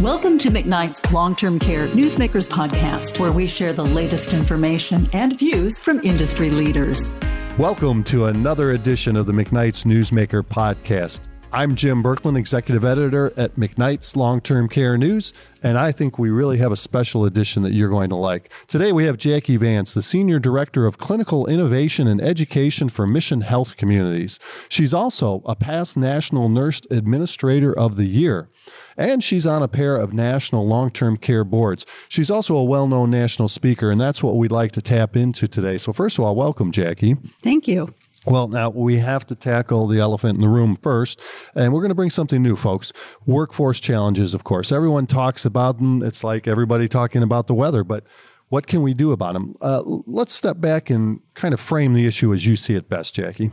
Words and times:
Welcome 0.00 0.38
to 0.38 0.50
McKnight's 0.50 1.12
Long 1.12 1.36
Term 1.36 1.60
Care 1.60 1.86
Newsmakers 1.86 2.48
podcast, 2.48 3.20
where 3.20 3.30
we 3.30 3.46
share 3.46 3.72
the 3.72 3.86
latest 3.86 4.32
information 4.34 5.08
and 5.12 5.38
views 5.38 5.80
from 5.82 6.00
industry 6.02 6.50
leaders. 6.50 7.12
Welcome 7.58 8.02
to 8.04 8.26
another 8.26 8.72
edition 8.72 9.16
of 9.16 9.26
the 9.26 9.32
McKnight's 9.32 9.84
Newsmaker 9.84 10.42
podcast. 10.42 11.28
I'm 11.52 11.76
Jim 11.76 12.02
Berklan, 12.02 12.36
executive 12.36 12.84
editor 12.84 13.32
at 13.36 13.54
McKnight's 13.54 14.16
Long 14.16 14.40
Term 14.40 14.68
Care 14.68 14.98
News, 14.98 15.32
and 15.62 15.78
I 15.78 15.92
think 15.92 16.18
we 16.18 16.28
really 16.28 16.58
have 16.58 16.72
a 16.72 16.76
special 16.76 17.24
edition 17.24 17.62
that 17.62 17.72
you're 17.72 17.88
going 17.88 18.10
to 18.10 18.16
like. 18.16 18.52
Today 18.66 18.90
we 18.90 19.04
have 19.04 19.16
Jackie 19.16 19.56
Vance, 19.56 19.94
the 19.94 20.02
Senior 20.02 20.40
Director 20.40 20.86
of 20.86 20.98
Clinical 20.98 21.46
Innovation 21.46 22.08
and 22.08 22.20
Education 22.20 22.88
for 22.88 23.06
Mission 23.06 23.42
Health 23.42 23.76
Communities. 23.76 24.40
She's 24.68 24.92
also 24.92 25.40
a 25.46 25.54
past 25.54 25.96
National 25.96 26.48
Nurse 26.48 26.82
Administrator 26.90 27.72
of 27.78 27.94
the 27.94 28.06
Year 28.06 28.50
and 28.96 29.22
she's 29.22 29.46
on 29.46 29.62
a 29.62 29.68
pair 29.68 29.96
of 29.96 30.12
national 30.12 30.66
long 30.66 30.90
term 30.90 31.16
care 31.16 31.44
boards. 31.44 31.86
She's 32.08 32.30
also 32.30 32.56
a 32.56 32.64
well 32.64 32.86
known 32.86 33.10
national 33.10 33.48
speaker, 33.48 33.90
and 33.90 34.00
that's 34.00 34.22
what 34.22 34.36
we'd 34.36 34.52
like 34.52 34.72
to 34.72 34.82
tap 34.82 35.16
into 35.16 35.48
today. 35.48 35.78
So, 35.78 35.92
first 35.92 36.18
of 36.18 36.24
all, 36.24 36.36
welcome, 36.36 36.72
Jackie. 36.72 37.16
Thank 37.42 37.68
you. 37.68 37.94
Well, 38.26 38.48
now 38.48 38.70
we 38.70 38.98
have 38.98 39.26
to 39.26 39.34
tackle 39.34 39.86
the 39.86 39.98
elephant 39.98 40.36
in 40.36 40.40
the 40.40 40.48
room 40.48 40.76
first, 40.76 41.20
and 41.54 41.72
we're 41.72 41.80
going 41.80 41.90
to 41.90 41.94
bring 41.94 42.10
something 42.10 42.42
new, 42.42 42.56
folks. 42.56 42.92
Workforce 43.26 43.80
challenges, 43.80 44.32
of 44.32 44.44
course. 44.44 44.72
Everyone 44.72 45.06
talks 45.06 45.44
about 45.44 45.76
them. 45.76 46.02
It's 46.02 46.24
like 46.24 46.48
everybody 46.48 46.88
talking 46.88 47.22
about 47.22 47.48
the 47.48 47.54
weather, 47.54 47.84
but 47.84 48.04
what 48.48 48.66
can 48.66 48.82
we 48.82 48.94
do 48.94 49.12
about 49.12 49.34
them? 49.34 49.54
Uh, 49.60 49.82
let's 50.06 50.32
step 50.32 50.60
back 50.60 50.88
and 50.88 51.20
kind 51.34 51.52
of 51.52 51.60
frame 51.60 51.92
the 51.92 52.06
issue 52.06 52.32
as 52.32 52.46
you 52.46 52.56
see 52.56 52.74
it 52.74 52.88
best, 52.88 53.14
Jackie. 53.14 53.50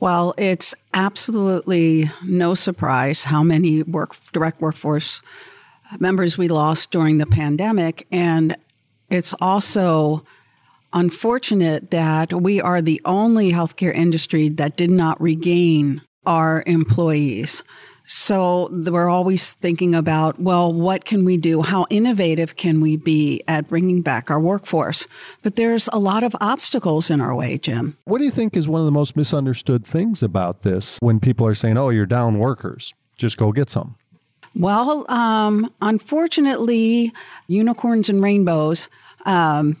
Well, 0.00 0.32
it's 0.38 0.74
absolutely 0.94 2.10
no 2.24 2.54
surprise 2.54 3.24
how 3.24 3.42
many 3.42 3.82
work 3.82 4.16
direct 4.32 4.62
workforce 4.62 5.20
members 5.98 6.38
we 6.38 6.48
lost 6.48 6.90
during 6.90 7.18
the 7.18 7.26
pandemic, 7.26 8.06
and 8.10 8.56
it's 9.10 9.34
also 9.42 10.24
unfortunate 10.94 11.90
that 11.90 12.32
we 12.32 12.62
are 12.62 12.80
the 12.80 13.02
only 13.04 13.52
healthcare 13.52 13.92
industry 13.92 14.48
that 14.48 14.78
did 14.78 14.90
not 14.90 15.20
regain 15.20 16.00
our 16.24 16.64
employees. 16.66 17.62
So 18.12 18.68
we're 18.72 19.08
always 19.08 19.52
thinking 19.52 19.94
about, 19.94 20.40
well, 20.40 20.72
what 20.72 21.04
can 21.04 21.24
we 21.24 21.36
do? 21.36 21.62
How 21.62 21.86
innovative 21.90 22.56
can 22.56 22.80
we 22.80 22.96
be 22.96 23.40
at 23.46 23.68
bringing 23.68 24.02
back 24.02 24.32
our 24.32 24.40
workforce? 24.40 25.06
But 25.44 25.54
there's 25.54 25.88
a 25.92 26.00
lot 26.00 26.24
of 26.24 26.34
obstacles 26.40 27.08
in 27.08 27.20
our 27.20 27.32
way, 27.36 27.56
Jim. 27.56 27.96
What 28.06 28.18
do 28.18 28.24
you 28.24 28.32
think 28.32 28.56
is 28.56 28.66
one 28.66 28.80
of 28.80 28.84
the 28.84 28.90
most 28.90 29.16
misunderstood 29.16 29.86
things 29.86 30.24
about 30.24 30.62
this 30.62 30.98
when 31.00 31.20
people 31.20 31.46
are 31.46 31.54
saying, 31.54 31.78
oh, 31.78 31.90
you're 31.90 32.04
down 32.04 32.40
workers? 32.40 32.94
Just 33.16 33.36
go 33.36 33.52
get 33.52 33.70
some. 33.70 33.94
Well, 34.56 35.08
um, 35.08 35.72
unfortunately, 35.80 37.12
unicorns 37.46 38.08
and 38.08 38.20
rainbows, 38.20 38.88
um, 39.24 39.76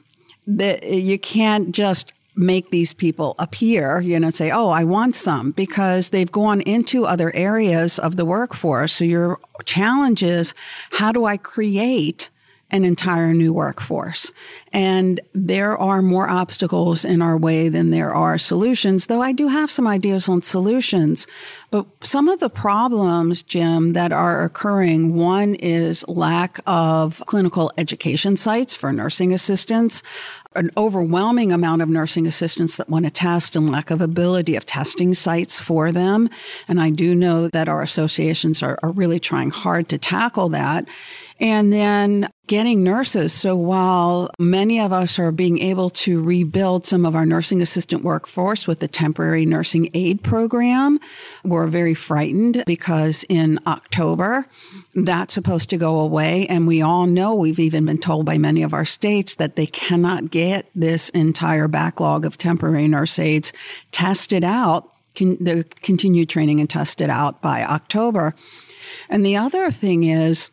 the, 0.46 0.78
you 0.84 1.18
can't 1.18 1.72
just 1.72 2.12
make 2.40 2.70
these 2.70 2.94
people 2.94 3.34
appear, 3.38 4.00
you 4.00 4.18
know, 4.18 4.30
say, 4.30 4.50
oh, 4.50 4.70
I 4.70 4.84
want 4.84 5.14
some 5.14 5.52
because 5.52 6.10
they've 6.10 6.32
gone 6.32 6.60
into 6.62 7.04
other 7.04 7.34
areas 7.34 7.98
of 7.98 8.16
the 8.16 8.24
workforce. 8.24 8.94
So 8.94 9.04
your 9.04 9.38
challenge 9.64 10.22
is 10.22 10.54
how 10.92 11.12
do 11.12 11.26
I 11.26 11.36
create 11.36 12.30
an 12.70 12.84
entire 12.84 13.34
new 13.34 13.52
workforce. 13.52 14.30
And 14.72 15.20
there 15.34 15.76
are 15.76 16.02
more 16.02 16.28
obstacles 16.28 17.04
in 17.04 17.20
our 17.20 17.36
way 17.36 17.68
than 17.68 17.90
there 17.90 18.14
are 18.14 18.38
solutions, 18.38 19.06
though 19.06 19.20
I 19.20 19.32
do 19.32 19.48
have 19.48 19.70
some 19.70 19.86
ideas 19.86 20.28
on 20.28 20.42
solutions. 20.42 21.26
But 21.70 21.86
some 22.02 22.28
of 22.28 22.38
the 22.38 22.50
problems, 22.50 23.42
Jim, 23.42 23.92
that 23.94 24.12
are 24.12 24.44
occurring 24.44 25.16
one 25.16 25.56
is 25.56 26.06
lack 26.08 26.60
of 26.66 27.22
clinical 27.26 27.72
education 27.76 28.36
sites 28.36 28.74
for 28.74 28.92
nursing 28.92 29.32
assistants, 29.32 30.02
an 30.56 30.70
overwhelming 30.76 31.52
amount 31.52 31.80
of 31.80 31.88
nursing 31.88 32.26
assistants 32.26 32.76
that 32.76 32.88
want 32.88 33.04
to 33.04 33.10
test 33.10 33.54
and 33.54 33.70
lack 33.70 33.90
of 33.90 34.00
ability 34.00 34.56
of 34.56 34.66
testing 34.66 35.14
sites 35.14 35.60
for 35.60 35.92
them. 35.92 36.28
And 36.66 36.80
I 36.80 36.90
do 36.90 37.14
know 37.14 37.46
that 37.48 37.68
our 37.68 37.82
associations 37.82 38.60
are, 38.60 38.76
are 38.82 38.90
really 38.90 39.20
trying 39.20 39.50
hard 39.50 39.88
to 39.90 39.98
tackle 39.98 40.48
that. 40.48 40.88
And 41.38 41.72
then 41.72 42.28
getting 42.48 42.82
nurses. 42.82 43.32
So 43.32 43.56
while 43.56 44.28
many 44.38 44.80
of 44.80 44.92
us 44.92 45.18
are 45.18 45.32
being 45.32 45.60
able 45.60 45.88
to 45.90 46.20
rebuild 46.20 46.84
some 46.84 47.06
of 47.06 47.14
our 47.14 47.24
nursing 47.24 47.62
assistant 47.62 48.02
workforce 48.02 48.66
with 48.66 48.80
the 48.80 48.88
temporary 48.88 49.46
nursing 49.46 49.88
aid 49.94 50.22
program, 50.22 50.98
we're 51.44 51.68
very 51.68 51.94
frightened 51.94 52.64
because 52.66 53.24
in 53.28 53.58
October, 53.66 54.46
that's 54.94 55.32
supposed 55.32 55.70
to 55.70 55.78
go 55.78 56.00
away. 56.00 56.46
And 56.48 56.66
we 56.66 56.82
all 56.82 57.06
know 57.06 57.34
we've 57.36 57.60
even 57.60 57.86
been 57.86 57.98
told 57.98 58.26
by 58.26 58.36
many 58.36 58.64
of 58.64 58.74
our 58.74 58.84
states 58.84 59.36
that 59.36 59.54
they 59.54 59.66
cannot 59.66 60.30
get 60.30 60.39
this 60.74 61.08
entire 61.10 61.68
backlog 61.68 62.24
of 62.24 62.36
temporary 62.36 62.88
nurse 62.88 63.18
aides 63.18 63.52
tested 63.90 64.44
out, 64.44 64.92
con- 65.14 65.38
the 65.40 65.64
continued 65.82 66.28
training 66.28 66.60
and 66.60 66.68
tested 66.68 67.10
out 67.10 67.40
by 67.42 67.64
October. 67.64 68.34
And 69.08 69.24
the 69.24 69.36
other 69.36 69.70
thing 69.70 70.04
is, 70.04 70.50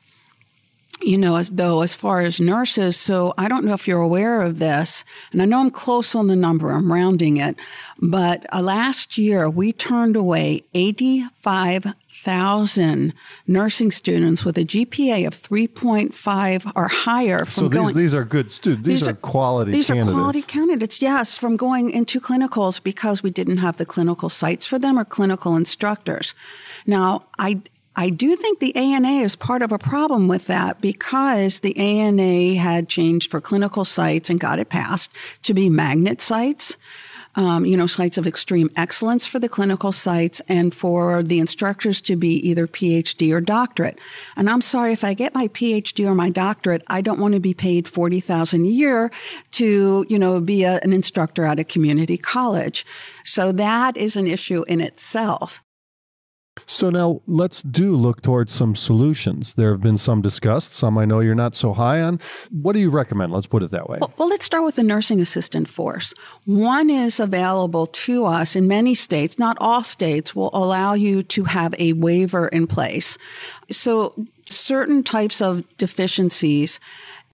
you 1.02 1.18
know, 1.18 1.36
as 1.36 1.50
though 1.50 1.82
as 1.82 1.94
far 1.94 2.22
as 2.22 2.40
nurses, 2.40 2.96
so 2.98 3.34
I 3.38 3.48
don't 3.48 3.66
know 3.66 3.74
if 3.74 3.88
you're 3.88 4.02
aware 4.02 4.42
of 4.42 4.58
this, 4.60 5.06
and 5.32 5.42
I 5.42 5.46
know 5.46 5.62
I'm 5.62 5.70
close 5.70 6.16
on 6.16 6.28
the 6.28 6.36
number, 6.36 6.72
I'm 6.72 6.92
rounding 6.92 7.38
it, 7.38 7.56
but 8.00 8.46
uh, 8.54 8.62
last 8.62 9.18
year 9.18 9.50
we 9.50 9.72
turned 9.72 10.16
away 10.16 10.64
85,000 10.74 13.14
nursing 13.46 13.92
students 13.92 14.44
with 14.44 14.58
a 14.58 14.64
GPA 14.64 15.28
of 15.28 15.34
3.5 15.34 16.72
or 16.76 16.88
higher. 16.88 17.40
From 17.40 17.52
so 17.52 17.68
these, 17.68 17.80
going, 17.80 17.96
these 17.96 18.14
are 18.14 18.26
good 18.26 18.52
students. 18.52 18.88
These, 18.88 19.02
these 19.02 19.08
are, 19.08 19.12
are, 19.12 19.16
quality 19.16 19.72
these 19.72 19.88
candidates. 19.88 20.10
These 20.10 20.16
are 20.16 20.20
quality 20.20 20.42
candidates, 20.42 21.02
yes, 21.02 21.38
from 21.38 21.58
going 21.58 21.92
into 21.92 22.20
clinicals 22.20 22.82
because 22.82 23.22
we 23.22 23.30
didn't 23.30 23.58
have 23.58 23.78
the 23.78 23.86
clinical 23.86 24.30
sites 24.30 24.66
for 24.66 24.80
them 24.80 24.98
or 24.98 25.06
clinical 25.06 25.56
instructors. 25.56 26.34
Now, 26.86 27.26
I 27.38 27.62
I 28.00 28.12
do 28.12 28.36
think 28.36 28.60
the 28.60 28.76
ANA 28.76 29.24
is 29.24 29.36
part 29.36 29.64
of 29.64 29.72
a 29.72 29.80
problem 29.80 30.28
with 30.28 30.46
that 30.46 30.80
because 30.80 31.62
the 31.62 31.76
ANA 31.78 32.54
had 32.54 32.88
changed 32.88 33.32
for 33.32 33.42
clinical 33.42 33.84
sites 33.86 34.30
and 34.30 34.40
got 34.40 34.60
it 34.60 34.70
passed 34.70 35.12
to 35.42 35.56
be 35.56 35.68
magnet 35.68 36.22
sites. 36.22 36.78
Um, 37.34 37.68
you 37.68 37.78
know, 37.78 37.86
sites 37.86 38.18
of 38.18 38.26
extreme 38.26 38.72
excellence 38.76 39.28
for 39.28 39.38
the 39.38 39.50
clinical 39.50 39.92
sites 39.92 40.42
and 40.48 40.74
for 40.74 41.22
the 41.22 41.40
instructors 41.40 42.02
to 42.02 42.16
be 42.16 42.36
either 42.50 42.66
PhD 42.66 43.32
or 43.32 43.42
doctorate. 43.42 44.00
And 44.36 44.50
I'm 44.50 44.62
sorry 44.62 44.92
if 44.92 45.04
I 45.04 45.14
get 45.14 45.36
my 45.36 45.48
PhD 45.50 46.08
or 46.08 46.16
my 46.16 46.32
doctorate, 46.32 46.84
I 46.88 47.02
don't 47.02 47.20
want 47.20 47.36
to 47.36 47.40
be 47.40 47.54
paid 47.54 47.88
40,000 47.88 48.64
a 48.64 48.68
year 48.68 49.12
to, 49.52 50.04
you 50.10 50.18
know, 50.18 50.40
be 50.40 50.64
a, 50.64 50.80
an 50.82 50.94
instructor 50.94 51.46
at 51.46 51.60
a 51.60 51.64
community 51.64 52.18
college. 52.18 52.88
So 53.24 53.52
that 53.52 53.98
is 53.98 54.16
an 54.16 54.26
issue 54.26 54.64
in 54.68 54.82
itself. 54.82 55.62
So 56.70 56.90
now 56.90 57.22
let's 57.28 57.62
do 57.62 57.96
look 57.96 58.22
towards 58.22 58.52
some 58.52 58.76
solutions. 58.76 59.54
There 59.54 59.72
have 59.72 59.82
been 59.82 59.98
some 59.98 60.22
discussed, 60.22 60.74
some 60.74 60.98
I 60.98 61.06
know 61.06 61.22
you're 61.22 61.34
not 61.34 61.56
so 61.56 61.74
high 61.74 62.02
on. 62.02 62.20
What 62.52 62.74
do 62.74 62.80
you 62.80 62.90
recommend? 62.90 63.32
Let's 63.32 63.48
put 63.48 63.64
it 63.64 63.72
that 63.72 63.90
way. 63.90 64.00
Well, 64.02 64.14
well, 64.18 64.28
let's 64.28 64.44
start 64.44 64.66
with 64.66 64.76
the 64.76 64.84
nursing 64.84 65.22
assistant 65.22 65.70
force. 65.70 66.14
One 66.44 66.90
is 66.90 67.22
available 67.22 67.86
to 67.86 68.26
us 68.26 68.54
in 68.56 68.68
many 68.68 68.96
states, 68.96 69.40
not 69.40 69.58
all 69.62 69.82
states 69.82 70.36
will 70.36 70.50
allow 70.54 70.94
you 70.94 71.24
to 71.24 71.46
have 71.46 71.74
a 71.80 71.94
waiver 71.94 72.50
in 72.50 72.68
place. 72.68 73.18
So 73.72 74.28
certain 74.50 75.04
types 75.04 75.42
of 75.42 75.64
deficiencies 75.78 76.82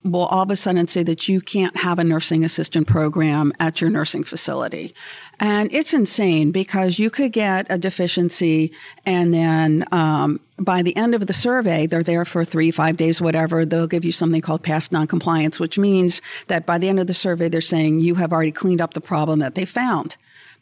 will 0.03 0.25
all 0.25 0.43
of 0.43 0.51
a 0.51 0.55
sudden 0.55 0.87
say 0.87 1.03
that 1.03 1.27
you 1.27 1.39
can't 1.39 1.77
have 1.77 1.99
a 1.99 2.03
nursing 2.03 2.43
assistant 2.43 2.87
program 2.87 3.53
at 3.59 3.81
your 3.81 3.89
nursing 3.89 4.23
facility. 4.23 4.93
And 5.39 5.73
it's 5.73 5.93
insane 5.93 6.51
because 6.51 6.99
you 6.99 7.09
could 7.09 7.31
get 7.31 7.67
a 7.69 7.77
deficiency 7.77 8.73
and 9.05 9.33
then 9.33 9.85
um, 9.91 10.39
by 10.59 10.81
the 10.81 10.95
end 10.95 11.15
of 11.15 11.25
the 11.25 11.33
survey, 11.33 11.85
they're 11.87 12.03
there 12.03 12.25
for 12.25 12.43
three, 12.45 12.71
five 12.71 12.97
days, 12.97 13.21
whatever. 13.21 13.65
They'll 13.65 13.87
give 13.87 14.05
you 14.05 14.11
something 14.11 14.41
called 14.41 14.63
past 14.63 14.91
noncompliance, 14.91 15.59
which 15.59 15.77
means 15.77 16.21
that 16.47 16.65
by 16.65 16.77
the 16.77 16.89
end 16.89 16.99
of 16.99 17.07
the 17.07 17.13
survey, 17.13 17.49
they're 17.49 17.61
saying 17.61 18.01
you 18.01 18.15
have 18.15 18.31
already 18.31 18.51
cleaned 18.51 18.81
up 18.81 18.93
the 18.93 19.01
problem 19.01 19.39
that 19.39 19.55
they 19.55 19.65
found. 19.65 20.15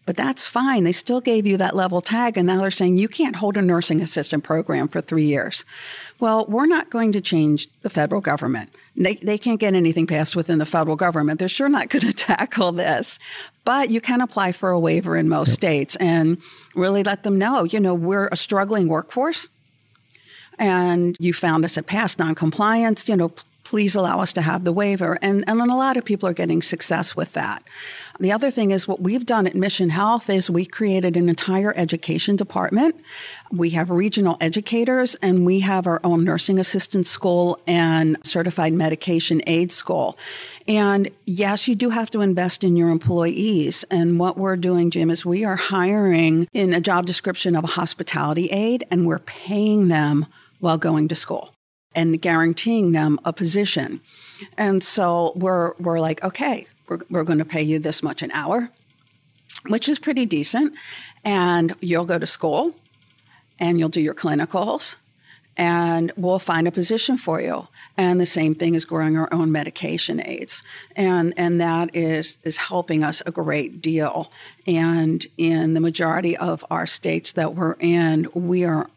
But 0.06 0.18
that's 0.18 0.48
fine. 0.48 0.84
They 0.84 0.92
still 0.92 1.22
gave 1.22 1.46
you 1.46 1.58
that 1.58 1.76
level 1.76 2.02
tag, 2.02 2.36
and 2.36 2.48
now 2.48 2.60
they're 2.60 2.72
saying 2.72 2.98
you 2.98 3.08
can't 3.08 3.36
hold 3.36 3.56
a 3.56 3.62
nursing 3.62 4.02
assistant 4.02 4.44
program 4.44 4.88
for 4.88 5.00
three 5.00 5.26
years. 5.26 5.64
Well, 6.20 6.46
we're 6.48 6.66
not 6.66 6.90
going 6.90 7.12
to 7.12 7.22
change 7.22 7.68
the 7.82 7.90
federal 7.90 8.20
government. 8.20 8.74
They, 8.96 9.16
they 9.16 9.38
can't 9.38 9.60
get 9.60 9.76
anything 9.76 10.08
passed 10.08 10.36
within 10.36 10.58
the 10.58 10.66
federal 10.66 10.96
government. 10.96 11.40
They're 11.40 11.48
sure 11.48 11.70
not 11.70 11.90
going 11.90 12.02
to 12.02 12.14
tackle 12.14 12.72
this. 12.72 13.20
But 13.64 13.92
you 13.92 14.02
can 14.02 14.22
apply 14.22 14.54
for 14.54 14.72
a 14.72 14.80
waiver 14.80 15.16
in 15.16 15.30
most 15.30 15.50
yep. 15.50 15.56
states 15.56 15.96
and 15.98 16.42
really 16.74 17.04
let 17.04 17.24
them 17.24 17.38
know, 17.38 17.64
you 17.64 17.80
know, 17.80 17.94
we're 17.94 18.28
a 18.32 18.38
struggling 18.38 18.88
workforce 18.88 19.50
and 20.62 21.18
you 21.20 21.34
found 21.34 21.66
us 21.66 21.78
at 21.78 21.88
past 21.88 22.20
noncompliance, 22.20 23.10
you 23.10 23.16
know, 23.16 23.32
please 23.64 23.96
allow 23.96 24.20
us 24.20 24.34
to 24.34 24.42
have 24.42 24.64
the 24.64 24.74
waiver. 24.74 25.18
And, 25.22 25.44
and 25.48 25.62
a 25.62 25.76
lot 25.76 25.98
of 25.98 26.06
people 26.06 26.28
are 26.28 26.34
getting 26.34 26.62
success 26.62 27.16
with 27.16 27.34
that. 27.34 27.64
The 28.20 28.32
other 28.32 28.52
thing 28.52 28.72
is 28.72 28.88
what 28.88 29.02
we've 29.02 29.26
done 29.26 29.48
at 29.48 29.56
Mission 29.56 29.90
Health 29.90 30.30
is 30.30 30.50
we 30.50 30.66
created 30.66 31.18
an 31.18 31.30
entire 31.30 31.74
education 31.76 32.36
department. 32.36 32.96
We 33.52 33.72
have 33.72 33.90
regional 33.90 34.38
educators 34.42 35.16
and 35.16 35.46
we 35.46 35.62
have 35.62 35.88
our 35.88 36.00
own 36.04 36.24
nursing 36.24 36.60
assistant 36.60 37.06
school 37.06 37.60
and 37.68 38.18
certified 38.24 38.74
medication 38.74 39.42
aid 39.48 39.72
school. 39.72 40.18
And 40.68 41.10
yes, 41.26 41.68
you 41.68 41.76
do 41.76 41.90
have 41.90 42.10
to 42.12 42.22
invest 42.22 42.64
in 42.64 42.76
your 42.76 42.90
employees. 42.90 43.84
And 43.90 44.20
what 44.20 44.38
we're 44.38 44.58
doing, 44.58 44.92
Jim, 44.92 45.10
is 45.10 45.26
we 45.26 45.46
are 45.46 45.56
hiring 45.56 46.48
in 46.54 46.74
a 46.74 46.82
job 46.82 47.06
description 47.06 47.56
of 47.56 47.64
a 47.64 47.68
hospitality 47.68 48.48
aide 48.48 48.86
and 48.92 49.08
we're 49.08 49.20
paying 49.20 49.88
them 49.88 50.26
while 50.60 50.78
going 50.78 51.08
to 51.08 51.16
school 51.16 51.54
and 51.96 52.22
guaranteeing 52.22 52.92
them 52.92 53.20
a 53.26 53.34
position. 53.34 54.02
And 54.58 54.84
so 54.84 55.34
we're, 55.36 55.74
we're 55.80 56.00
like, 56.00 56.24
okay, 56.24 56.68
we're, 56.88 57.00
we're 57.10 57.24
going 57.24 57.40
to 57.40 57.46
pay 57.46 57.62
you 57.62 57.80
this 57.80 58.02
much 58.02 58.22
an 58.22 58.32
hour, 58.32 58.70
which 59.68 59.88
is 59.88 60.00
pretty 60.00 60.26
decent. 60.26 60.74
And 61.24 61.76
you'll 61.82 62.06
go 62.06 62.18
to 62.18 62.28
school 62.28 62.76
and 63.60 63.80
you'll 63.80 63.90
do 63.90 64.02
your 64.02 64.16
clinicals 64.16 64.96
and 65.58 66.12
we'll 66.16 66.40
find 66.40 66.68
a 66.68 66.72
position 66.72 67.18
for 67.18 67.42
you. 67.42 67.68
And 67.98 68.20
the 68.20 68.26
same 68.26 68.56
thing 68.56 68.74
is 68.74 68.86
growing 68.86 69.18
our 69.18 69.28
own 69.32 69.52
medication 69.52 70.26
aids. 70.26 70.64
And, 70.96 71.34
and 71.38 71.60
that 71.60 71.96
is, 71.96 72.40
is 72.44 72.58
helping 72.58 73.04
us 73.04 73.22
a 73.26 73.32
great 73.32 73.82
deal. 73.82 74.32
And 74.66 75.26
in 75.38 75.74
the 75.74 75.82
majority 75.82 76.38
of 76.38 76.64
our 76.72 76.88
states 76.88 77.34
that 77.34 77.54
we're 77.54 77.76
in, 77.80 78.28
we 78.34 78.64
are 78.64 78.90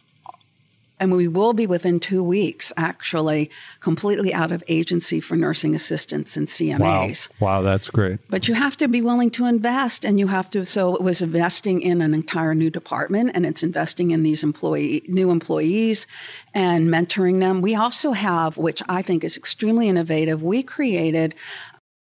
and 1.00 1.12
we 1.12 1.26
will 1.26 1.52
be 1.52 1.66
within 1.66 1.98
two 1.98 2.22
weeks, 2.22 2.72
actually, 2.76 3.50
completely 3.80 4.32
out 4.32 4.52
of 4.52 4.62
agency 4.68 5.20
for 5.20 5.34
nursing 5.34 5.74
assistants 5.74 6.36
and 6.36 6.46
CMAs. 6.46 7.28
Wow, 7.40 7.46
wow 7.48 7.62
that's 7.62 7.90
great. 7.90 8.20
But 8.28 8.48
you 8.48 8.54
have 8.54 8.76
to 8.76 8.88
be 8.88 9.00
willing 9.00 9.30
to 9.30 9.46
invest, 9.46 10.04
and 10.04 10.18
you 10.18 10.28
have 10.28 10.48
to. 10.50 10.64
So 10.64 10.94
it 10.94 11.02
was 11.02 11.20
investing 11.20 11.80
in 11.80 12.00
an 12.00 12.14
entire 12.14 12.54
new 12.54 12.70
department, 12.70 13.32
and 13.34 13.44
it's 13.44 13.62
investing 13.62 14.12
in 14.12 14.22
these 14.22 14.44
employee 14.44 15.02
new 15.08 15.30
employees 15.30 16.06
and 16.54 16.88
mentoring 16.88 17.40
them. 17.40 17.60
We 17.60 17.74
also 17.74 18.12
have, 18.12 18.56
which 18.56 18.82
I 18.88 19.02
think 19.02 19.24
is 19.24 19.36
extremely 19.36 19.88
innovative, 19.88 20.42
we 20.42 20.62
created 20.62 21.34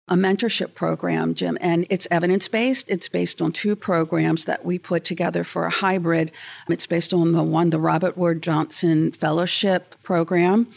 a 0.06 0.14
mentorship 0.16 0.74
program, 0.74 1.32
Jim, 1.32 1.56
and 1.62 1.86
it's 1.88 2.06
evidence 2.10 2.46
based. 2.46 2.90
It's 2.90 3.08
based 3.08 3.40
on 3.40 3.52
two 3.52 3.74
programs 3.74 4.44
that 4.44 4.64
we 4.64 4.78
put 4.78 5.02
together 5.04 5.44
for 5.44 5.64
a 5.64 5.70
hybrid. 5.70 6.30
It's 6.68 6.86
based 6.86 7.14
on 7.14 7.32
the 7.32 7.42
one, 7.42 7.70
the 7.70 7.80
Robert 7.80 8.16
Wood 8.16 8.42
Johnson 8.42 9.12
Fellowship 9.12 9.94
Program, 10.02 10.68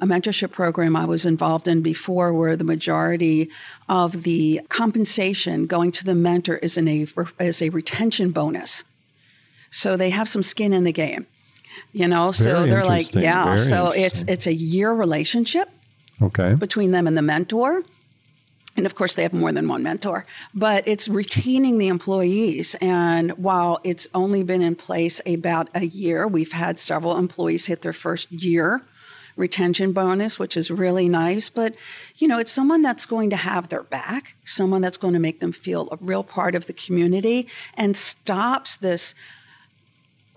a 0.00 0.06
mentorship 0.06 0.50
program 0.50 0.96
I 0.96 1.04
was 1.04 1.24
involved 1.24 1.68
in 1.68 1.80
before, 1.80 2.34
where 2.34 2.56
the 2.56 2.64
majority 2.64 3.48
of 3.88 4.24
the 4.24 4.60
compensation 4.68 5.66
going 5.66 5.92
to 5.92 6.04
the 6.04 6.14
mentor 6.16 6.56
is 6.56 6.76
in 6.76 6.88
a 6.88 7.06
is 7.38 7.62
a 7.62 7.68
retention 7.68 8.32
bonus. 8.32 8.82
So 9.70 9.96
they 9.96 10.10
have 10.10 10.28
some 10.28 10.42
skin 10.42 10.72
in 10.72 10.82
the 10.82 10.92
game, 10.92 11.26
you 11.92 12.08
know. 12.08 12.32
Very 12.32 12.56
so 12.56 12.66
they're 12.66 12.84
like, 12.84 13.14
yeah. 13.14 13.44
Very 13.44 13.58
so 13.58 13.92
it's 13.92 14.24
it's 14.24 14.48
a 14.48 14.52
year 14.52 14.92
relationship 14.92 15.70
Okay. 16.20 16.56
between 16.56 16.90
them 16.90 17.06
and 17.06 17.16
the 17.16 17.22
mentor. 17.22 17.84
And 18.76 18.86
of 18.86 18.94
course, 18.94 19.14
they 19.14 19.22
have 19.22 19.34
more 19.34 19.52
than 19.52 19.68
one 19.68 19.82
mentor, 19.82 20.24
but 20.54 20.86
it's 20.88 21.08
retaining 21.08 21.78
the 21.78 21.88
employees. 21.88 22.74
And 22.80 23.32
while 23.32 23.78
it's 23.84 24.08
only 24.14 24.42
been 24.42 24.62
in 24.62 24.76
place 24.76 25.20
about 25.26 25.68
a 25.74 25.84
year, 25.84 26.26
we've 26.26 26.52
had 26.52 26.80
several 26.80 27.18
employees 27.18 27.66
hit 27.66 27.82
their 27.82 27.92
first 27.92 28.32
year 28.32 28.82
retention 29.36 29.92
bonus, 29.92 30.38
which 30.38 30.56
is 30.56 30.70
really 30.70 31.08
nice. 31.08 31.48
But, 31.48 31.74
you 32.16 32.28
know, 32.28 32.38
it's 32.38 32.52
someone 32.52 32.82
that's 32.82 33.06
going 33.06 33.30
to 33.30 33.36
have 33.36 33.68
their 33.68 33.82
back, 33.82 34.36
someone 34.44 34.82
that's 34.82 34.96
going 34.96 35.14
to 35.14 35.20
make 35.20 35.40
them 35.40 35.52
feel 35.52 35.88
a 35.90 35.98
real 36.00 36.24
part 36.24 36.54
of 36.54 36.66
the 36.66 36.72
community 36.72 37.48
and 37.74 37.96
stops 37.96 38.76
this 38.76 39.14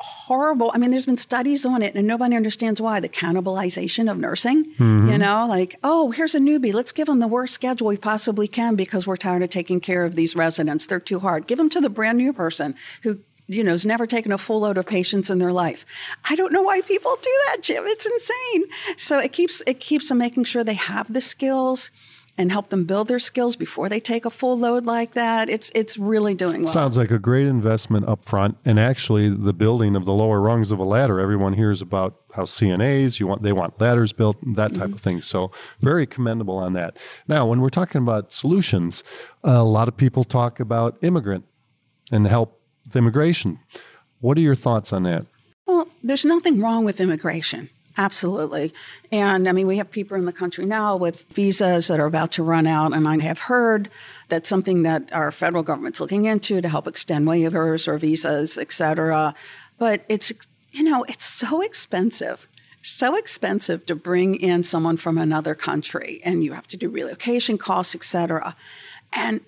horrible. 0.06 0.72
I 0.74 0.78
mean 0.78 0.92
there's 0.92 1.06
been 1.06 1.18
studies 1.18 1.66
on 1.66 1.82
it 1.82 1.96
and 1.96 2.08
nobody 2.08 2.36
understands 2.36 2.82
why. 2.82 3.00
The 3.00 3.10
cannibalization 3.10 4.10
of 4.10 4.18
nursing 4.18 4.66
you 4.66 4.74
mm-hmm. 4.86 5.18
know 5.18 5.46
like 5.48 5.76
oh 5.84 6.12
here's 6.12 6.36
a 6.36 6.40
newbie. 6.40 6.74
Let's 6.74 6.92
give 6.92 7.08
them 7.08 7.20
the 7.20 7.28
worst 7.28 7.54
schedule 7.54 7.88
we 7.88 7.98
possibly 7.98 8.48
can 8.48 8.76
because 8.76 9.06
we're 9.06 9.18
tired 9.18 9.44
of 9.44 9.50
taking 9.50 9.80
care 9.80 10.06
of 10.06 10.16
these 10.16 10.36
residents. 10.36 10.86
They're 10.86 11.00
too 11.00 11.20
hard. 11.20 11.48
Give 11.48 11.58
them 11.58 11.70
to 11.70 11.82
the 11.82 11.90
brand 11.90 12.18
new 12.18 12.34
person 12.34 12.76
who 13.04 13.20
you 13.48 13.64
know 13.64 13.72
has 13.72 13.86
never 13.86 14.08
taken 14.08 14.32
a 14.32 14.38
full 14.38 14.62
load 14.62 14.78
of 14.78 14.88
patients 14.88 15.30
in 15.30 15.40
their 15.40 15.52
life. 15.52 15.86
I 16.30 16.36
don't 16.36 16.54
know 16.54 16.64
why 16.64 16.82
people 16.82 17.16
do 17.22 17.32
that 17.48 17.62
jim. 17.62 17.84
It's 17.86 18.06
insane. 18.06 18.64
So 18.98 19.20
it 19.20 19.34
keeps 19.34 19.62
it 19.68 19.80
keeps 19.80 20.10
them 20.10 20.18
making 20.18 20.46
sure 20.46 20.64
they 20.64 20.74
have 20.74 21.12
the 21.12 21.22
skills 21.22 21.92
and 22.38 22.52
help 22.52 22.68
them 22.68 22.86
build 22.86 23.08
their 23.08 23.20
skills 23.20 23.56
before 23.56 23.88
they 23.88 24.00
take 24.00 24.26
a 24.26 24.30
full 24.30 24.58
load 24.58 24.86
like 24.86 25.14
that 25.14 25.50
it's 25.50 25.72
it's 25.74 25.98
really 25.98 26.34
doing 26.34 26.60
well 26.64 26.68
Sounds 26.68 26.98
like 26.98 27.12
a 27.12 27.20
great 27.20 27.48
investment 27.48 28.08
up 28.08 28.26
front, 28.26 28.58
and 28.66 28.80
actually 28.80 29.30
the 29.30 29.54
building 29.54 29.96
of 29.96 30.06
the 30.06 30.14
lower 30.14 30.42
rungs 30.42 30.72
of 30.72 30.80
a 30.80 30.84
ladder. 30.84 31.20
Everyone 31.20 31.54
hears 31.54 31.82
about 31.82 32.16
how 32.36 32.44
CNAs 32.44 33.20
you 33.20 33.28
want 33.28 33.44
they 33.44 33.54
want 33.54 33.80
ladders 33.80 34.14
built, 34.14 34.38
that 34.56 34.74
type 34.76 34.92
of 34.92 35.00
thing. 35.00 35.22
So 35.22 35.52
very 35.80 36.06
commendable 36.06 36.58
on 36.58 36.74
that. 36.74 36.98
Now, 37.28 37.46
when 37.46 37.62
we're 37.62 37.70
talking 37.70 38.02
about 38.02 38.34
solutions, 38.34 39.04
a 39.44 39.64
lot 39.64 39.88
of 39.88 39.96
people 39.96 40.24
talk 40.24 40.60
about 40.60 40.98
immigrant 41.02 41.46
and 42.12 42.28
help 42.28 42.62
with 42.84 42.96
immigration. 42.96 43.60
What 44.20 44.38
are 44.38 44.42
your 44.42 44.56
thoughts 44.56 44.92
on 44.94 45.04
that? 45.04 45.26
Well, 45.66 45.88
there's 46.04 46.26
nothing 46.26 46.60
wrong 46.60 46.86
with 46.86 47.00
immigration. 47.00 47.70
Absolutely. 47.98 48.74
And 49.12 49.48
I 49.48 49.54
mean, 49.54 49.68
we 49.68 49.78
have 49.78 49.90
people 49.90 50.18
in 50.18 50.26
the 50.26 50.34
country 50.34 50.66
now 50.66 50.98
with 50.98 51.24
visas 51.32 51.88
that 51.88 52.00
are 52.00 52.06
about 52.06 52.32
to 52.34 52.44
run 52.44 52.68
out. 52.68 52.94
And 52.94 53.08
I 53.08 53.22
have 53.22 53.40
heard 53.40 53.90
that's 54.28 54.50
something 54.50 54.84
that 54.84 55.14
our 55.14 55.32
federal 55.32 55.64
government's 55.64 56.02
looking 56.02 56.26
into 56.26 56.60
to 56.62 56.68
help 56.68 56.88
extend 56.88 57.26
waivers 57.26 57.88
or 57.88 57.98
visas, 57.98 58.58
et 58.58 58.74
cetera. 58.74 59.34
But 59.78 60.04
it's, 60.10 60.34
you 60.72 60.84
know, 60.84 61.06
it's 61.08 61.26
so 61.26 61.62
expensive. 61.62 62.48
So 62.82 63.16
expensive 63.16 63.86
to 63.86 63.96
bring 63.96 64.36
in 64.36 64.62
someone 64.62 64.98
from 64.98 65.18
another 65.18 65.56
country, 65.56 66.22
and 66.24 66.44
you 66.44 66.54
have 66.54 66.68
to 66.68 66.78
do 66.78 66.88
relocation 66.90 67.58
costs, 67.58 67.96
et 67.96 68.04
cetera. 68.04 68.56
And 69.12 69.42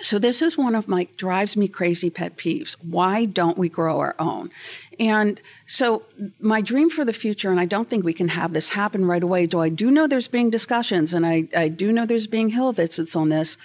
so 0.00 0.18
this 0.18 0.42
is 0.42 0.56
one 0.56 0.74
of 0.74 0.88
my 0.88 1.08
drives 1.16 1.56
me 1.56 1.68
crazy 1.68 2.10
pet 2.10 2.36
peeves. 2.36 2.72
Why 2.82 3.24
don't 3.24 3.58
we 3.58 3.68
grow 3.68 3.98
our 4.00 4.14
own? 4.18 4.50
And 4.98 5.40
so 5.66 6.04
my 6.40 6.60
dream 6.60 6.90
for 6.90 7.04
the 7.04 7.12
future, 7.12 7.50
and 7.50 7.60
I 7.60 7.64
don't 7.64 7.88
think 7.88 8.04
we 8.04 8.12
can 8.12 8.28
have 8.28 8.52
this 8.52 8.70
happen 8.70 9.04
right 9.04 9.22
away. 9.22 9.46
Do 9.46 9.60
I 9.60 9.68
do 9.68 9.90
know 9.90 10.06
there's 10.06 10.28
being 10.28 10.50
discussions, 10.50 11.12
and 11.12 11.26
I, 11.26 11.48
I 11.56 11.68
do 11.68 11.92
know 11.92 12.06
there's 12.06 12.26
being 12.26 12.50
hill 12.50 12.72
visits 12.72 13.14
on 13.16 13.28
this. 13.28 13.56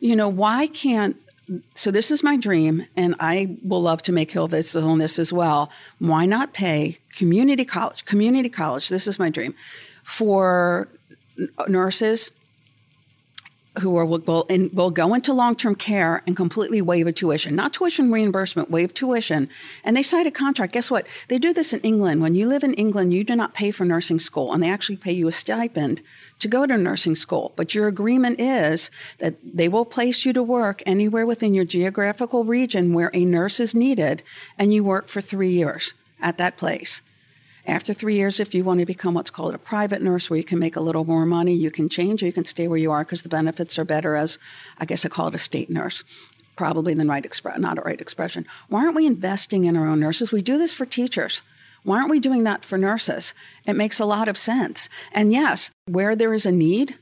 You 0.00 0.16
know, 0.16 0.28
why 0.28 0.66
can't 0.68 1.16
so 1.74 1.90
this 1.90 2.10
is 2.10 2.22
my 2.22 2.36
dream, 2.36 2.86
and 2.96 3.14
I 3.20 3.56
will 3.62 3.80
love 3.80 4.02
to 4.02 4.12
make 4.12 4.32
hill 4.32 4.48
visits 4.48 4.76
on 4.76 4.98
this 4.98 5.18
as 5.18 5.32
well. 5.32 5.70
Why 5.98 6.26
not 6.26 6.52
pay 6.52 6.98
community 7.14 7.64
college? 7.64 8.04
Community 8.04 8.50
college. 8.50 8.88
This 8.88 9.06
is 9.06 9.18
my 9.18 9.30
dream 9.30 9.54
for 10.02 10.88
nurses 11.68 12.32
who 13.80 13.96
are 13.96 14.04
will, 14.04 14.22
will, 14.72 14.90
go 14.90 15.14
into 15.14 15.32
long-term 15.32 15.74
care 15.74 16.22
and 16.26 16.36
completely 16.36 16.82
waive 16.82 17.06
a 17.06 17.12
tuition, 17.12 17.54
not 17.54 17.72
tuition 17.72 18.10
reimbursement, 18.10 18.70
waive 18.70 18.94
tuition, 18.94 19.48
and 19.84 19.96
they 19.96 20.02
cite 20.02 20.26
a 20.26 20.30
contract. 20.30 20.72
Guess 20.72 20.90
what? 20.90 21.06
They 21.28 21.38
do 21.38 21.52
this 21.52 21.72
in 21.72 21.80
England. 21.80 22.20
When 22.20 22.34
you 22.34 22.46
live 22.48 22.62
in 22.62 22.74
England, 22.74 23.14
you 23.14 23.24
do 23.24 23.36
not 23.36 23.54
pay 23.54 23.70
for 23.70 23.84
nursing 23.84 24.20
school, 24.20 24.52
and 24.52 24.62
they 24.62 24.70
actually 24.70 24.96
pay 24.96 25.12
you 25.12 25.28
a 25.28 25.32
stipend 25.32 26.02
to 26.38 26.48
go 26.48 26.66
to 26.66 26.76
nursing 26.76 27.16
school. 27.16 27.52
But 27.56 27.74
your 27.74 27.88
agreement 27.88 28.40
is 28.40 28.90
that 29.18 29.36
they 29.42 29.68
will 29.68 29.84
place 29.84 30.24
you 30.24 30.32
to 30.32 30.42
work 30.42 30.82
anywhere 30.86 31.26
within 31.26 31.54
your 31.54 31.64
geographical 31.64 32.44
region 32.44 32.92
where 32.92 33.10
a 33.14 33.24
nurse 33.24 33.60
is 33.60 33.74
needed, 33.74 34.22
and 34.58 34.72
you 34.72 34.84
work 34.84 35.08
for 35.08 35.20
three 35.20 35.50
years 35.50 35.94
at 36.20 36.38
that 36.38 36.56
place. 36.56 37.02
After 37.68 37.92
three 37.92 38.14
years, 38.14 38.40
if 38.40 38.54
you 38.54 38.64
want 38.64 38.80
to 38.80 38.86
become 38.86 39.12
what's 39.12 39.28
called 39.28 39.54
a 39.54 39.58
private 39.58 40.00
nurse, 40.00 40.30
where 40.30 40.38
you 40.38 40.42
can 40.42 40.58
make 40.58 40.74
a 40.74 40.80
little 40.80 41.04
more 41.04 41.26
money, 41.26 41.52
you 41.52 41.70
can 41.70 41.90
change 41.90 42.22
or 42.22 42.26
you 42.26 42.32
can 42.32 42.46
stay 42.46 42.66
where 42.66 42.78
you 42.78 42.90
are 42.90 43.04
because 43.04 43.22
the 43.22 43.28
benefits 43.28 43.78
are 43.78 43.84
better 43.84 44.16
as, 44.16 44.38
I 44.78 44.86
guess 44.86 45.04
I 45.04 45.10
call 45.10 45.28
it 45.28 45.34
a 45.34 45.38
state 45.38 45.68
nurse. 45.68 46.02
Probably 46.56 46.94
the 46.94 47.04
right 47.04 47.22
expre- 47.22 47.58
not 47.58 47.76
a 47.76 47.82
right 47.82 48.00
expression. 48.00 48.46
Why 48.68 48.80
aren't 48.80 48.96
we 48.96 49.06
investing 49.06 49.66
in 49.66 49.76
our 49.76 49.86
own 49.86 50.00
nurses? 50.00 50.32
We 50.32 50.40
do 50.40 50.56
this 50.56 50.72
for 50.72 50.86
teachers. 50.86 51.42
Why 51.84 51.98
aren't 51.98 52.10
we 52.10 52.20
doing 52.20 52.44
that 52.44 52.64
for 52.64 52.78
nurses? 52.78 53.34
It 53.66 53.76
makes 53.76 54.00
a 54.00 54.06
lot 54.06 54.28
of 54.28 54.38
sense. 54.38 54.88
And 55.12 55.30
yes, 55.30 55.70
where 55.84 56.16
there 56.16 56.32
is 56.32 56.46
a 56.46 56.52
need, 56.52 56.96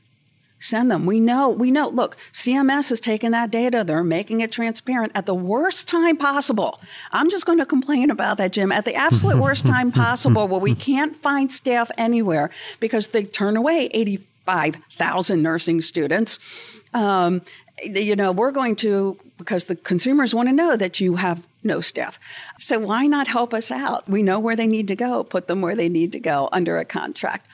send 0.66 0.90
them. 0.90 1.06
We 1.06 1.20
know, 1.20 1.48
we 1.48 1.70
know. 1.70 1.88
Look, 1.88 2.16
CMS 2.32 2.90
has 2.90 3.00
taken 3.00 3.32
that 3.32 3.50
data. 3.50 3.84
They're 3.84 4.02
making 4.02 4.40
it 4.40 4.50
transparent 4.50 5.12
at 5.14 5.26
the 5.26 5.34
worst 5.34 5.88
time 5.88 6.16
possible. 6.16 6.80
I'm 7.12 7.30
just 7.30 7.46
going 7.46 7.58
to 7.58 7.66
complain 7.66 8.10
about 8.10 8.38
that, 8.38 8.52
Jim, 8.52 8.72
at 8.72 8.84
the 8.84 8.94
absolute 8.94 9.38
worst 9.38 9.66
time 9.74 9.92
possible 9.92 10.48
where 10.48 10.60
we 10.60 10.74
can't 10.74 11.14
find 11.14 11.50
staff 11.50 11.90
anywhere 11.96 12.50
because 12.80 13.08
they 13.08 13.24
turn 13.24 13.56
away 13.56 13.88
85,000 13.92 15.42
nursing 15.42 15.80
students. 15.80 16.80
Um, 16.92 17.42
you 17.84 18.16
know, 18.16 18.32
we're 18.32 18.52
going 18.52 18.74
to, 18.76 19.18
because 19.38 19.66
the 19.66 19.76
consumers 19.76 20.34
want 20.34 20.48
to 20.48 20.54
know 20.54 20.76
that 20.76 20.98
you 20.98 21.16
have 21.16 21.46
no 21.62 21.80
staff. 21.80 22.18
So 22.58 22.78
why 22.78 23.06
not 23.06 23.28
help 23.28 23.52
us 23.52 23.70
out? 23.70 24.08
We 24.08 24.22
know 24.22 24.40
where 24.40 24.56
they 24.56 24.66
need 24.66 24.88
to 24.88 24.96
go, 24.96 25.22
put 25.22 25.46
them 25.46 25.60
where 25.60 25.76
they 25.76 25.88
need 25.88 26.12
to 26.12 26.20
go 26.20 26.48
under 26.52 26.78
a 26.78 26.84
contract. 26.84 27.46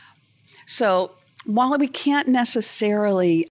So 0.67 1.11
while 1.45 1.77
we 1.79 1.89
can't 1.89 2.29
necessarily 2.29 3.49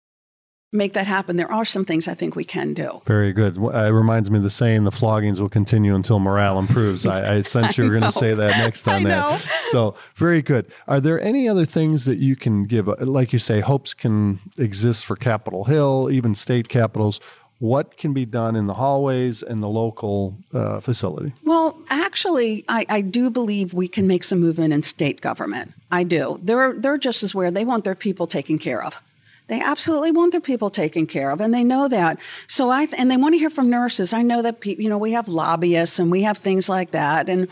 make 0.74 0.94
that 0.94 1.06
happen, 1.06 1.36
there 1.36 1.52
are 1.52 1.66
some 1.66 1.84
things 1.84 2.08
I 2.08 2.14
think 2.14 2.36
we 2.36 2.46
can 2.46 2.74
do. 2.74 3.02
Very 3.06 3.34
good. 3.34 3.58
It 3.58 3.92
reminds 3.92 4.32
me 4.32 4.38
of 4.38 4.44
the 4.44 4.50
saying, 4.50 4.86
the 4.86 4.92
floggings 4.92 5.40
will 5.40 5.50
continue 5.50 5.96
until 5.96 6.20
morale 6.20 6.58
improves. 6.60 7.06
I, 7.06 7.36
I 7.36 7.42
sense 7.42 7.78
you 7.78 7.84
were 7.84 7.90
going 7.90 8.04
to 8.04 8.12
say 8.12 8.34
that 8.34 8.58
next 8.58 8.88
on 8.88 9.04
that. 9.04 9.42
So 9.72 9.96
very 10.16 10.42
good. 10.42 10.72
Are 10.88 11.02
there 11.02 11.20
any 11.20 11.50
other 11.50 11.66
things 11.66 12.06
that 12.06 12.18
you 12.18 12.36
can 12.36 12.66
give? 12.66 12.88
Uh, 12.88 12.96
like 13.00 13.34
you 13.34 13.40
say, 13.40 13.60
hopes 13.60 13.94
can 13.94 14.40
exist 14.58 15.06
for 15.06 15.16
Capitol 15.16 15.66
Hill, 15.66 16.10
even 16.10 16.36
state 16.36 16.70
capitals. 16.70 17.20
What 17.62 17.96
can 17.96 18.12
be 18.12 18.26
done 18.26 18.56
in 18.56 18.66
the 18.66 18.74
hallways 18.74 19.44
and 19.44 19.62
the 19.62 19.70
local 19.70 20.36
uh, 20.52 20.80
facility? 20.80 21.34
Well, 21.44 21.78
actually, 21.92 22.66
I, 22.68 22.88
I 22.90 23.02
do 23.02 23.30
believe 23.30 23.72
we 23.72 23.88
can 23.88 24.08
make 24.08 24.24
some 24.24 24.40
movement 24.40 24.74
in 24.74 24.82
state 24.82 25.22
government. 25.22 25.74
I 25.92 26.04
do. 26.04 26.40
They're, 26.42 26.74
they're 26.74 26.98
just 26.98 27.22
as 27.22 27.36
aware. 27.36 27.52
They 27.52 27.64
want 27.64 27.84
their 27.84 27.94
people 27.94 28.26
taken 28.26 28.58
care 28.58 28.84
of. 28.84 29.00
They 29.46 29.62
absolutely 29.62 30.12
want 30.12 30.32
their 30.32 30.42
people 30.42 30.72
taken 30.72 31.06
care 31.06 31.30
of, 31.30 31.40
and 31.40 31.54
they 31.54 31.64
know 31.64 31.88
that. 31.88 32.18
So 32.48 32.72
I 32.72 32.88
and 32.98 33.12
they 33.12 33.18
want 33.18 33.34
to 33.34 33.38
hear 33.38 33.50
from 33.50 33.70
nurses. 33.70 34.14
I 34.14 34.22
know 34.22 34.42
that 34.42 34.66
you 34.66 34.88
know 34.88 34.98
we 34.98 35.12
have 35.12 35.28
lobbyists 35.28 36.00
and 36.00 36.10
we 36.10 36.22
have 36.22 36.38
things 36.38 36.70
like 36.70 36.92
that, 36.92 37.28
and 37.28 37.50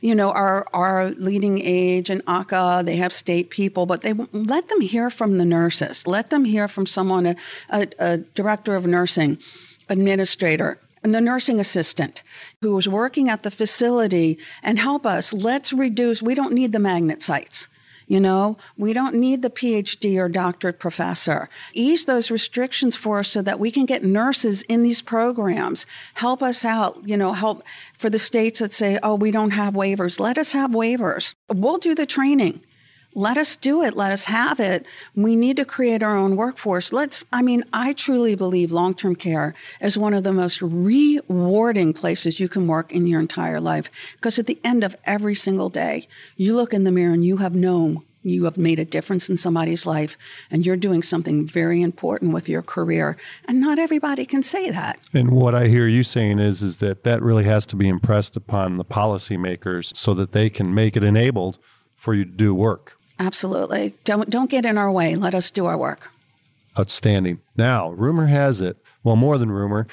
you 0.00 0.14
know 0.14 0.30
our 0.30 0.66
our 0.72 1.10
LeadingAge 1.10 2.10
and 2.10 2.22
ACA, 2.26 2.82
they 2.84 2.96
have 2.96 3.12
state 3.12 3.50
people, 3.50 3.86
but 3.86 4.02
they 4.02 4.12
let 4.32 4.68
them 4.68 4.80
hear 4.80 5.10
from 5.10 5.38
the 5.38 5.44
nurses. 5.44 6.06
Let 6.06 6.30
them 6.30 6.44
hear 6.44 6.68
from 6.68 6.86
someone, 6.86 7.26
a, 7.26 7.36
a, 7.70 7.86
a 7.98 8.16
director 8.18 8.76
of 8.76 8.86
nursing, 8.86 9.38
administrator, 9.88 10.78
and 11.02 11.14
the 11.14 11.20
nursing 11.20 11.60
assistant 11.60 12.22
who 12.60 12.76
is 12.78 12.88
working 12.88 13.28
at 13.28 13.42
the 13.42 13.50
facility 13.50 14.38
and 14.62 14.78
help 14.78 15.06
us. 15.06 15.32
Let's 15.32 15.72
reduce, 15.72 16.22
we 16.22 16.34
don't 16.34 16.52
need 16.52 16.72
the 16.72 16.78
magnet 16.78 17.22
sites. 17.22 17.68
You 18.08 18.20
know, 18.20 18.56
we 18.78 18.94
don't 18.94 19.14
need 19.14 19.42
the 19.42 19.50
PhD 19.50 20.18
or 20.18 20.30
doctorate 20.30 20.80
professor. 20.80 21.48
Ease 21.74 22.06
those 22.06 22.30
restrictions 22.30 22.96
for 22.96 23.18
us 23.18 23.28
so 23.28 23.42
that 23.42 23.60
we 23.60 23.70
can 23.70 23.84
get 23.84 24.02
nurses 24.02 24.62
in 24.62 24.82
these 24.82 25.02
programs. 25.02 25.84
Help 26.14 26.42
us 26.42 26.64
out, 26.64 27.00
you 27.04 27.18
know, 27.18 27.34
help 27.34 27.62
for 27.92 28.08
the 28.08 28.18
states 28.18 28.60
that 28.60 28.72
say, 28.72 28.98
oh, 29.02 29.14
we 29.14 29.30
don't 29.30 29.50
have 29.50 29.74
waivers. 29.74 30.18
Let 30.18 30.38
us 30.38 30.52
have 30.52 30.70
waivers. 30.70 31.34
We'll 31.52 31.76
do 31.76 31.94
the 31.94 32.06
training. 32.06 32.62
Let 33.18 33.36
us 33.36 33.56
do 33.56 33.82
it. 33.82 33.96
Let 33.96 34.12
us 34.12 34.26
have 34.26 34.60
it. 34.60 34.86
We 35.16 35.34
need 35.34 35.56
to 35.56 35.64
create 35.64 36.04
our 36.04 36.16
own 36.16 36.36
workforce. 36.36 36.92
Let's, 36.92 37.24
I 37.32 37.42
mean, 37.42 37.64
I 37.72 37.92
truly 37.92 38.36
believe 38.36 38.70
long 38.70 38.94
term 38.94 39.16
care 39.16 39.54
is 39.80 39.98
one 39.98 40.14
of 40.14 40.22
the 40.22 40.32
most 40.32 40.62
rewarding 40.62 41.94
places 41.94 42.38
you 42.38 42.48
can 42.48 42.68
work 42.68 42.92
in 42.92 43.06
your 43.06 43.18
entire 43.18 43.60
life. 43.60 44.14
Because 44.14 44.38
at 44.38 44.46
the 44.46 44.60
end 44.62 44.84
of 44.84 44.96
every 45.02 45.34
single 45.34 45.68
day, 45.68 46.06
you 46.36 46.54
look 46.54 46.72
in 46.72 46.84
the 46.84 46.92
mirror 46.92 47.12
and 47.12 47.24
you 47.24 47.38
have 47.38 47.56
known 47.56 48.04
you 48.22 48.44
have 48.44 48.58
made 48.58 48.78
a 48.78 48.84
difference 48.84 49.28
in 49.30 49.36
somebody's 49.36 49.86
life 49.86 50.16
and 50.50 50.66
you're 50.66 50.76
doing 50.76 51.02
something 51.02 51.46
very 51.46 51.80
important 51.80 52.34
with 52.34 52.48
your 52.48 52.62
career 52.62 53.16
and 53.46 53.60
not 53.60 53.78
everybody 53.78 54.26
can 54.26 54.42
say 54.42 54.70
that 54.70 54.98
and 55.14 55.30
what 55.30 55.54
i 55.54 55.68
hear 55.68 55.86
you 55.86 56.02
saying 56.02 56.40
is 56.40 56.60
is 56.60 56.78
that 56.78 57.04
that 57.04 57.22
really 57.22 57.44
has 57.44 57.64
to 57.64 57.76
be 57.76 57.88
impressed 57.88 58.36
upon 58.36 58.76
the 58.76 58.84
policymakers 58.84 59.96
so 59.96 60.12
that 60.14 60.32
they 60.32 60.50
can 60.50 60.74
make 60.74 60.96
it 60.96 61.04
enabled 61.04 61.58
for 61.94 62.12
you 62.12 62.24
to 62.24 62.30
do 62.32 62.52
work 62.54 62.97
Absolutely. 63.18 63.94
Don't 64.04 64.30
don't 64.30 64.50
get 64.50 64.64
in 64.64 64.78
our 64.78 64.90
way. 64.90 65.16
Let 65.16 65.34
us 65.34 65.50
do 65.50 65.66
our 65.66 65.76
work. 65.76 66.12
Outstanding. 66.78 67.40
Now, 67.56 67.90
rumor 67.90 68.26
has 68.26 68.60
it, 68.60 68.76
well 69.02 69.16
more 69.16 69.38
than 69.38 69.50
rumor, 69.50 69.86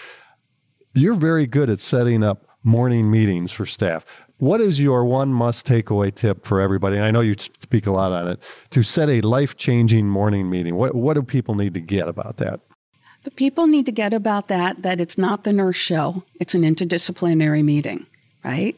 you're 0.94 1.15
very 1.15 1.48
good 1.48 1.70
at 1.70 1.79
setting 1.79 2.24
up 2.24 2.46
morning 2.63 3.10
meetings 3.10 3.51
for 3.51 3.65
staff. 3.65 4.25
What 4.38 4.60
is 4.60 4.82
your 4.82 5.05
one 5.05 5.34
must 5.34 5.65
takeaway 5.65 6.13
tip 6.13 6.46
for 6.46 6.60
everybody? 6.60 6.98
And 6.98 7.05
I 7.05 7.12
know 7.12 7.22
you 7.22 7.36
speak 7.38 7.88
a 7.88 7.91
lot 7.91 8.12
on 8.12 8.27
it 8.27 8.44
to 8.72 8.84
set 8.84 9.10
a 9.10 9.22
life 9.22 9.55
changing 9.55 10.10
morning 10.10 10.50
meeting. 10.50 10.75
What, 10.75 10.94
what 10.94 11.13
do 11.13 11.24
people 11.24 11.55
need 11.55 11.74
to 11.74 11.79
get 11.79 12.08
about 12.08 12.38
that? 12.38 12.60
The 13.24 13.32
people 13.32 13.65
need 13.65 13.86
to 13.88 13.91
get 13.91 14.13
about 14.13 14.50
that 14.50 14.84
that 14.84 15.01
it's 15.01 15.17
not 15.17 15.44
the 15.44 15.53
nurse 15.53 15.77
show, 15.77 16.24
it's 16.39 16.53
an 16.53 16.62
interdisciplinary 16.62 17.63
meeting, 17.63 18.05
right? 18.44 18.75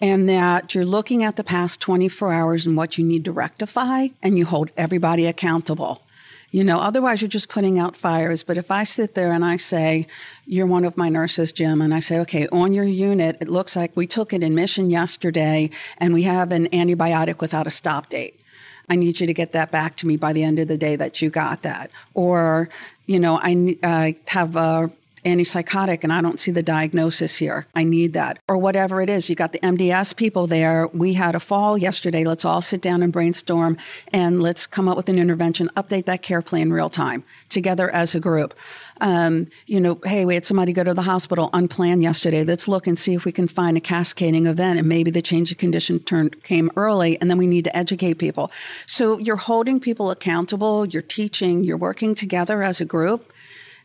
And 0.00 0.28
that 0.28 0.74
you're 0.74 0.84
looking 0.84 1.22
at 1.22 1.36
the 1.36 1.44
past 1.44 1.80
24 1.80 2.32
hours 2.32 2.66
and 2.66 2.76
what 2.76 2.98
you 2.98 3.04
need 3.04 3.24
to 3.24 3.32
rectify, 3.32 4.08
and 4.22 4.36
you 4.36 4.44
hold 4.44 4.70
everybody 4.76 5.26
accountable. 5.26 6.02
You 6.50 6.64
know, 6.64 6.78
otherwise 6.80 7.20
you're 7.20 7.28
just 7.28 7.48
putting 7.48 7.78
out 7.78 7.96
fires. 7.96 8.42
But 8.42 8.56
if 8.56 8.70
I 8.70 8.84
sit 8.84 9.14
there 9.14 9.32
and 9.32 9.44
I 9.44 9.56
say, 9.56 10.06
You're 10.46 10.66
one 10.66 10.84
of 10.84 10.96
my 10.96 11.08
nurses, 11.08 11.52
Jim, 11.52 11.82
and 11.82 11.92
I 11.92 12.00
say, 12.00 12.18
Okay, 12.20 12.46
on 12.48 12.72
your 12.72 12.84
unit, 12.84 13.36
it 13.40 13.48
looks 13.48 13.76
like 13.76 13.96
we 13.96 14.06
took 14.06 14.32
an 14.32 14.42
admission 14.42 14.88
yesterday 14.88 15.70
and 15.98 16.14
we 16.14 16.22
have 16.22 16.52
an 16.52 16.66
antibiotic 16.68 17.40
without 17.40 17.66
a 17.66 17.70
stop 17.70 18.08
date. 18.08 18.40
I 18.88 18.96
need 18.96 19.20
you 19.20 19.26
to 19.26 19.34
get 19.34 19.52
that 19.52 19.72
back 19.72 19.96
to 19.96 20.06
me 20.06 20.16
by 20.16 20.32
the 20.32 20.44
end 20.44 20.58
of 20.58 20.68
the 20.68 20.78
day 20.78 20.96
that 20.96 21.20
you 21.20 21.28
got 21.28 21.62
that. 21.62 21.90
Or, 22.14 22.68
you 23.06 23.18
know, 23.18 23.40
I 23.42 23.76
uh, 23.82 24.12
have 24.28 24.54
a 24.54 24.90
antipsychotic 25.26 26.04
and 26.04 26.12
I 26.12 26.22
don't 26.22 26.38
see 26.38 26.52
the 26.52 26.62
diagnosis 26.62 27.36
here. 27.36 27.66
I 27.74 27.84
need 27.84 28.12
that. 28.12 28.38
Or 28.48 28.56
whatever 28.56 29.00
it 29.00 29.10
is. 29.10 29.28
You 29.28 29.34
got 29.34 29.52
the 29.52 29.58
MDS 29.58 30.16
people 30.16 30.46
there. 30.46 30.86
We 30.88 31.14
had 31.14 31.34
a 31.34 31.40
fall 31.40 31.76
yesterday. 31.76 32.24
Let's 32.24 32.44
all 32.44 32.62
sit 32.62 32.80
down 32.80 33.02
and 33.02 33.12
brainstorm 33.12 33.76
and 34.12 34.42
let's 34.42 34.66
come 34.66 34.88
up 34.88 34.96
with 34.96 35.08
an 35.08 35.18
intervention, 35.18 35.68
update 35.76 36.04
that 36.04 36.22
care 36.22 36.42
plan 36.42 36.72
real 36.72 36.88
time 36.88 37.24
together 37.48 37.90
as 37.90 38.14
a 38.14 38.20
group. 38.20 38.54
Um, 39.00 39.48
you 39.66 39.80
know, 39.80 40.00
hey, 40.04 40.24
we 40.24 40.34
had 40.34 40.46
somebody 40.46 40.72
go 40.72 40.84
to 40.84 40.94
the 40.94 41.02
hospital 41.02 41.50
unplanned 41.52 42.02
yesterday. 42.02 42.44
Let's 42.44 42.68
look 42.68 42.86
and 42.86 42.98
see 42.98 43.14
if 43.14 43.24
we 43.24 43.32
can 43.32 43.48
find 43.48 43.76
a 43.76 43.80
cascading 43.80 44.46
event 44.46 44.78
and 44.78 44.88
maybe 44.88 45.10
the 45.10 45.20
change 45.20 45.50
of 45.50 45.58
condition 45.58 45.98
turned 45.98 46.42
came 46.44 46.70
early 46.76 47.20
and 47.20 47.28
then 47.28 47.36
we 47.36 47.46
need 47.46 47.64
to 47.64 47.76
educate 47.76 48.14
people. 48.14 48.50
So 48.86 49.18
you're 49.18 49.36
holding 49.36 49.80
people 49.80 50.10
accountable, 50.10 50.86
you're 50.86 51.02
teaching, 51.02 51.64
you're 51.64 51.76
working 51.76 52.14
together 52.14 52.62
as 52.62 52.80
a 52.80 52.84
group 52.84 53.32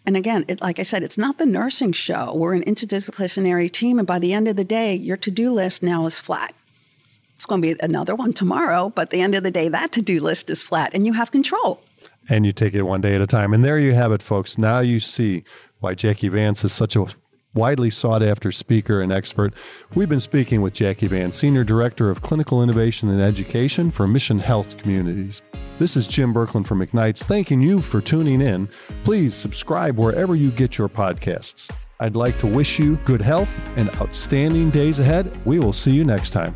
and 0.06 0.18
again, 0.18 0.46
it, 0.48 0.62
like 0.62 0.80
I 0.80 0.84
said, 0.84 1.04
it's 1.04 1.18
not 1.18 1.38
the 1.38 1.46
nursing 1.46 1.92
show. 1.92 2.34
We're 2.34 2.54
an 2.54 2.64
interdisciplinary 2.64 3.72
team, 3.72 4.00
and 4.00 4.08
by 4.08 4.20
the 4.20 4.34
end 4.34 4.48
of 4.48 4.56
the 4.56 4.66
day, 4.66 4.96
your 4.96 5.18
to 5.18 5.32
do 5.32 5.52
list 5.52 5.84
now 5.84 6.06
is 6.06 6.20
flat. 6.20 6.54
It's 7.36 7.46
going 7.46 7.62
to 7.62 7.76
be 7.76 7.80
another 7.82 8.16
one 8.16 8.34
tomorrow, 8.34 8.90
but 8.90 9.04
at 9.04 9.10
the 9.12 9.22
end 9.22 9.36
of 9.36 9.44
the 9.44 9.52
day, 9.52 9.68
that 9.68 9.92
to 9.94 10.02
do 10.02 10.20
list 10.22 10.50
is 10.50 10.64
flat, 10.64 10.94
and 10.94 11.06
you 11.06 11.14
have 11.14 11.32
control. 11.32 11.82
And 12.30 12.46
you 12.46 12.52
take 12.52 12.74
it 12.74 12.84
one 12.84 13.02
day 13.02 13.16
at 13.16 13.22
a 13.22 13.28
time. 13.28 13.54
And 13.54 13.66
there 13.66 13.80
you 13.80 13.94
have 13.94 14.12
it, 14.12 14.22
folks. 14.22 14.58
Now 14.58 14.80
you 14.80 15.00
see 15.00 15.44
why 15.80 15.96
Jackie 15.96 16.30
Vance 16.30 16.64
is 16.64 16.72
such 16.72 16.96
a 16.96 17.08
widely 17.54 17.90
sought 17.90 18.24
after 18.24 18.52
speaker 18.52 19.02
and 19.02 19.12
expert. 19.12 19.54
We've 19.94 20.10
been 20.10 20.20
speaking 20.20 20.62
with 20.62 20.74
Jackie 20.74 21.08
Van, 21.08 21.32
Senior 21.32 21.64
Director 21.64 22.10
of 22.10 22.22
Clinical 22.22 22.64
Innovation 22.64 23.10
and 23.10 23.22
Education 23.22 23.92
for 23.92 24.08
Mission 24.08 24.40
Health 24.40 24.78
Communities. 24.78 25.42
This 25.80 25.98
is 25.98 26.08
Jim 26.08 26.34
Berklan 26.34 26.66
from 26.66 26.86
McKnight's, 26.86 27.24
thanking 27.24 27.62
you 27.62 27.82
for 27.82 28.02
tuning 28.02 28.42
in. 28.42 28.70
Please 29.04 29.34
subscribe 29.34 29.98
wherever 29.98 30.36
you 30.36 30.52
get 30.52 30.78
your 30.78 30.90
podcasts. 30.90 31.72
I'd 32.00 32.16
like 32.16 32.38
to 32.40 32.48
wish 32.48 32.80
you 32.80 32.98
good 32.98 33.22
health 33.22 33.62
and 33.76 33.90
outstanding 33.98 34.70
days 34.70 35.00
ahead. 35.00 35.44
We 35.46 35.60
will 35.60 35.74
see 35.74 35.92
you 35.92 36.04
next 36.04 36.32
time. 36.32 36.56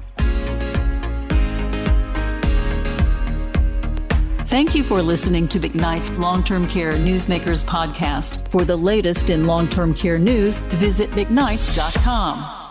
Thank 4.56 4.74
you 4.74 4.86
for 4.86 5.02
listening 5.02 5.50
to 5.50 5.60
McKnight's 5.60 6.18
Long 6.18 6.42
Term 6.42 6.66
Care 6.66 6.94
Newsmakers 6.94 7.62
podcast. 7.62 8.50
For 8.52 8.64
the 8.64 8.78
latest 8.78 9.30
in 9.30 9.46
long 9.48 9.68
term 9.68 9.94
care 9.94 10.18
news, 10.18 10.60
visit 10.60 11.10
McKnights.com. 11.10 12.65